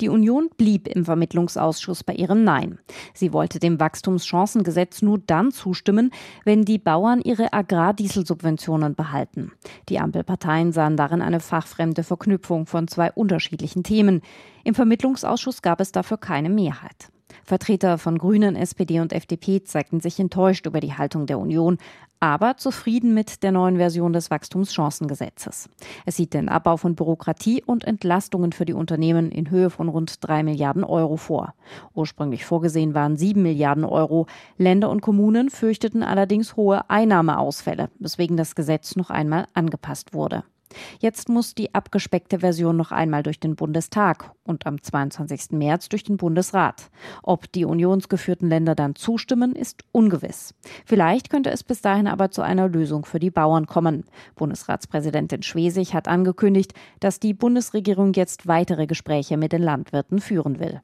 Die 0.00 0.08
Union 0.08 0.48
blieb 0.56 0.88
im 0.88 1.04
Vermittlungsausschuss 1.04 2.04
bei 2.04 2.14
ihrem 2.14 2.42
Nein. 2.42 2.78
Sie 3.12 3.32
wollte 3.32 3.58
dem 3.58 3.78
Wachstumschancengesetz 3.78 5.02
nur 5.02 5.18
dann 5.18 5.52
zustimmen, 5.52 6.10
wenn 6.44 6.64
die 6.64 6.78
Bauern 6.78 7.20
ihre 7.20 7.52
Agrardieselsubventionen 7.52 8.94
behalten. 8.94 9.52
Die 9.88 9.98
Ampelparteien 9.98 10.72
sahen 10.72 10.96
darin 10.96 11.20
eine 11.20 11.40
fachfremde 11.40 12.02
Verknüpfung 12.02 12.66
von 12.66 12.88
zwei 12.88 13.12
unterschiedlichen 13.12 13.82
Themen. 13.82 14.22
Im 14.64 14.74
Vermittlungsausschuss 14.74 15.60
gab 15.60 15.80
es 15.80 15.92
dafür 15.92 16.16
keine 16.16 16.48
Mehrheit. 16.48 17.10
Vertreter 17.44 17.98
von 17.98 18.18
Grünen, 18.18 18.56
SPD 18.56 19.00
und 19.00 19.12
FDP 19.12 19.62
zeigten 19.64 20.00
sich 20.00 20.18
enttäuscht 20.20 20.66
über 20.66 20.80
die 20.80 20.94
Haltung 20.94 21.26
der 21.26 21.38
Union, 21.38 21.78
aber 22.20 22.58
zufrieden 22.58 23.14
mit 23.14 23.42
der 23.42 23.50
neuen 23.50 23.78
Version 23.78 24.12
des 24.12 24.30
Wachstumschancengesetzes. 24.30 25.70
Es 26.04 26.16
sieht 26.16 26.34
den 26.34 26.50
Abbau 26.50 26.76
von 26.76 26.94
Bürokratie 26.94 27.62
und 27.64 27.84
Entlastungen 27.84 28.52
für 28.52 28.66
die 28.66 28.74
Unternehmen 28.74 29.32
in 29.32 29.50
Höhe 29.50 29.70
von 29.70 29.88
rund 29.88 30.16
drei 30.20 30.42
Milliarden 30.42 30.84
Euro 30.84 31.16
vor. 31.16 31.54
Ursprünglich 31.94 32.44
vorgesehen 32.44 32.94
waren 32.94 33.16
sieben 33.16 33.42
Milliarden 33.42 33.84
Euro. 33.84 34.26
Länder 34.58 34.90
und 34.90 35.00
Kommunen 35.00 35.48
fürchteten 35.48 36.02
allerdings 36.02 36.56
hohe 36.56 36.88
Einnahmeausfälle, 36.90 37.90
weswegen 37.98 38.36
das 38.36 38.54
Gesetz 38.54 38.96
noch 38.96 39.10
einmal 39.10 39.46
angepasst 39.54 40.12
wurde. 40.12 40.44
Jetzt 41.00 41.28
muss 41.28 41.54
die 41.54 41.74
abgespeckte 41.74 42.40
Version 42.40 42.76
noch 42.76 42.92
einmal 42.92 43.22
durch 43.22 43.40
den 43.40 43.56
Bundestag 43.56 44.32
und 44.44 44.66
am 44.66 44.82
22. 44.82 45.52
März 45.52 45.88
durch 45.88 46.04
den 46.04 46.16
Bundesrat. 46.16 46.90
Ob 47.22 47.50
die 47.52 47.64
unionsgeführten 47.64 48.48
Länder 48.48 48.74
dann 48.74 48.94
zustimmen, 48.94 49.54
ist 49.54 49.84
ungewiss. 49.92 50.54
Vielleicht 50.84 51.30
könnte 51.30 51.50
es 51.50 51.64
bis 51.64 51.80
dahin 51.80 52.06
aber 52.06 52.30
zu 52.30 52.42
einer 52.42 52.68
Lösung 52.68 53.04
für 53.04 53.18
die 53.18 53.30
Bauern 53.30 53.66
kommen. 53.66 54.04
Bundesratspräsidentin 54.34 55.42
Schwesig 55.42 55.94
hat 55.94 56.08
angekündigt, 56.08 56.74
dass 57.00 57.20
die 57.20 57.34
Bundesregierung 57.34 58.12
jetzt 58.12 58.46
weitere 58.46 58.86
Gespräche 58.86 59.36
mit 59.36 59.52
den 59.52 59.62
Landwirten 59.62 60.20
führen 60.20 60.58
will. 60.60 60.80